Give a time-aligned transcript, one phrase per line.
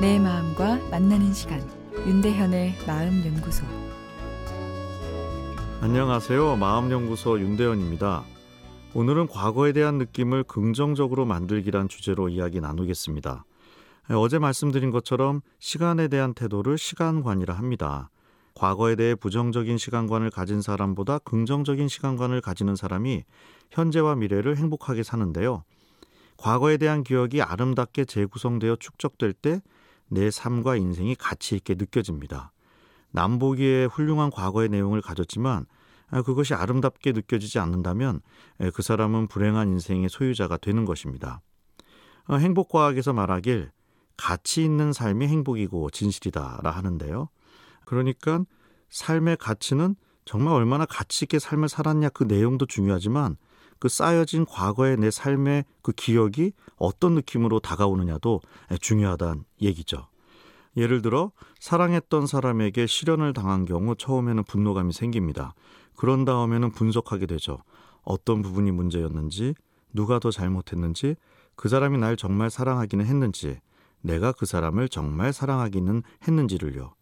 [0.00, 1.60] 내 마음과 만나는 시간
[2.06, 3.66] 윤대현의 마음 연구소
[5.80, 6.54] 안녕하세요.
[6.54, 8.22] 마음 연구소 윤대현입니다.
[8.94, 13.44] 오늘은 과거에 대한 느낌을 긍정적으로 만들기란 주제로 이야기 나누겠습니다.
[14.10, 18.08] 어제 말씀드린 것처럼 시간에 대한 태도를 시간관이라 합니다.
[18.54, 23.24] 과거에 대해 부정적인 시간관을 가진 사람보다 긍정적인 시간관을 가지는 사람이
[23.72, 25.64] 현재와 미래를 행복하게 사는데요.
[26.36, 29.60] 과거에 대한 기억이 아름답게 재구성되어 축적될 때
[30.08, 32.52] 내 삶과 인생이 가치 있게 느껴집니다.
[33.10, 35.66] 남보기에 훌륭한 과거의 내용을 가졌지만
[36.24, 38.20] 그것이 아름답게 느껴지지 않는다면
[38.74, 41.42] 그 사람은 불행한 인생의 소유자가 되는 것입니다.
[42.26, 43.70] 어, 행복과학에서 말하길
[44.16, 47.28] 가치 있는 삶이 행복이고 진실이다라 하는데요.
[47.84, 48.44] 그러니까
[48.90, 53.36] 삶의 가치는 정말 얼마나 가치 있게 삶을 살았냐 그 내용도 중요하지만
[53.78, 58.40] 그 쌓여진 과거의 내 삶의 그 기억이 어떤 느낌으로 다가오느냐도
[58.80, 60.08] 중요하다는 얘기죠.
[60.76, 65.54] 예를 들어 사랑했던 사람에게 실현을 당한 경우 처음에는 분노감이 생깁니다.
[65.96, 67.58] 그런 다음에는 분석하게 되죠.
[68.02, 69.54] 어떤 부분이 문제였는지,
[69.92, 71.16] 누가 더 잘못했는지,
[71.56, 73.58] 그 사람이 날 정말 사랑하기는 했는지,
[74.00, 76.94] 내가 그 사람을 정말 사랑하기는 했는지를요.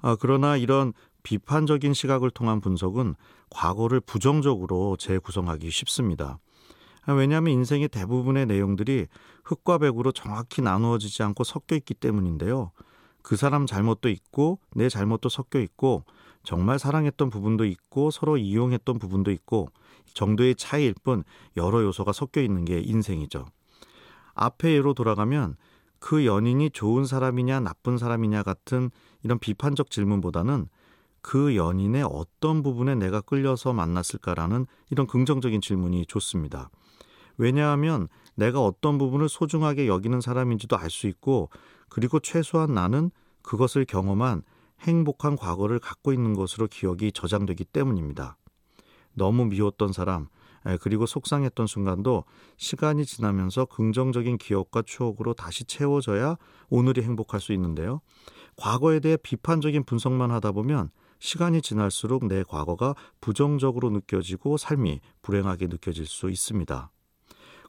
[0.00, 0.92] 아, 그러나 이런
[1.28, 3.14] 비판적인 시각을 통한 분석은
[3.50, 6.38] 과거를 부정적으로 재구성하기 쉽습니다.
[7.04, 9.08] 아, 왜냐하면 인생의 대부분의 내용들이
[9.44, 12.72] 흙과 백으로 정확히 나누어지지 않고 섞여 있기 때문인데요.
[13.20, 16.04] 그 사람 잘못도 있고 내 잘못도 섞여 있고
[16.44, 19.68] 정말 사랑했던 부분도 있고 서로 이용했던 부분도 있고
[20.14, 21.24] 정도의 차이일 뿐
[21.58, 23.44] 여러 요소가 섞여 있는 게 인생이죠.
[24.32, 25.56] 앞에 예로 돌아가면
[25.98, 28.90] 그 연인이 좋은 사람이냐 나쁜 사람이냐 같은
[29.22, 30.68] 이런 비판적 질문보다는
[31.20, 36.70] 그 연인의 어떤 부분에 내가 끌려서 만났을까라는 이런 긍정적인 질문이 좋습니다.
[37.36, 41.50] 왜냐하면 내가 어떤 부분을 소중하게 여기는 사람인지도 알 수 있고
[41.88, 43.10] 그리고 최소한 나는
[43.42, 44.42] 그것을 경험한
[44.80, 48.36] 행복한 과거를 갖고 있는 것으로 기억이 저장되기 때문입니다.
[49.14, 50.28] 너무 미웠던 사람,
[50.80, 52.24] 그리고 속상했던 순간도
[52.56, 56.36] 시간이 지나면서 긍정적인 기억과 추억으로 다시 채워져야
[56.68, 58.00] 오늘이 행복할 수 있는데요.
[58.56, 66.06] 과거에 대해 비판적인 분석만 하다 보면 시간이 지날수록 내 과거가 부정적으로 느껴지고 삶이 불행하게 느껴질
[66.06, 66.90] 수 있습니다.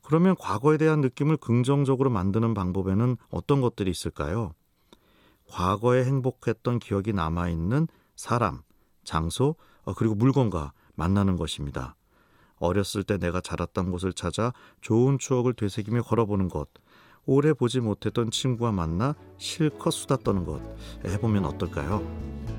[0.03, 4.53] 그러면 과거에 대한 느낌을 긍정적으로 만드는 방법에는 어떤 것들이 있을까요?
[5.47, 8.61] 과거에 행복했던 기억이 남아있는 사람,
[9.03, 11.95] 장소, 어, 그리고 물건과 만나는 것입니다.
[12.57, 16.69] 어렸을 때 내가 자랐던 곳을 찾아 좋은 추억을 되새기며 걸어보는 것,
[17.25, 20.61] 오래 보지 못했던 친구와 만나 실컷 수다 떠는 것
[21.05, 22.58] 해보면 어떨까요?